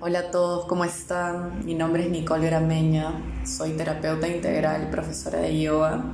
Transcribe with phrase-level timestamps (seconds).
[0.00, 1.66] Hola a todos, ¿cómo están?
[1.66, 3.14] Mi nombre es Nicole Grameña,
[3.44, 6.04] soy terapeuta integral profesora de yoga.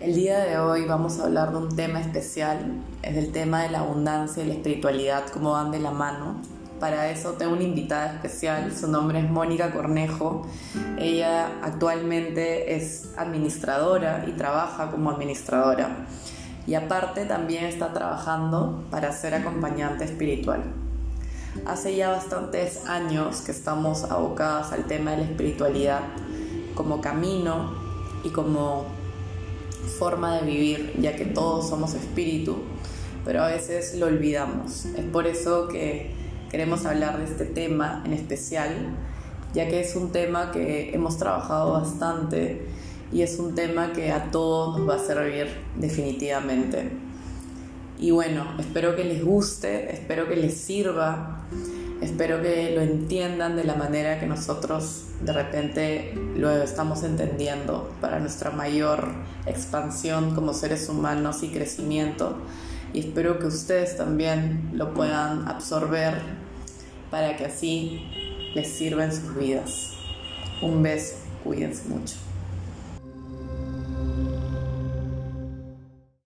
[0.00, 3.70] El día de hoy vamos a hablar de un tema especial, es el tema de
[3.70, 6.42] la abundancia y la espiritualidad, cómo van de la mano.
[6.80, 10.44] Para eso tengo una invitada especial, su nombre es Mónica Cornejo.
[10.98, 16.04] Ella actualmente es administradora y trabaja como administradora.
[16.66, 20.89] Y aparte también está trabajando para ser acompañante espiritual.
[21.66, 26.00] Hace ya bastantes años que estamos abocadas al tema de la espiritualidad
[26.74, 27.74] como camino
[28.22, 28.86] y como
[29.98, 32.58] forma de vivir, ya que todos somos espíritu,
[33.24, 34.86] pero a veces lo olvidamos.
[34.86, 36.14] Es por eso que
[36.50, 38.70] queremos hablar de este tema en especial,
[39.52, 42.66] ya que es un tema que hemos trabajado bastante
[43.12, 47.09] y es un tema que a todos nos va a servir definitivamente.
[48.00, 51.42] Y bueno, espero que les guste, espero que les sirva,
[52.00, 58.18] espero que lo entiendan de la manera que nosotros de repente lo estamos entendiendo para
[58.18, 59.10] nuestra mayor
[59.44, 62.38] expansión como seres humanos y crecimiento.
[62.94, 66.14] Y espero que ustedes también lo puedan absorber
[67.10, 68.00] para que así
[68.54, 69.90] les sirva en sus vidas.
[70.62, 72.14] Un beso, cuídense mucho.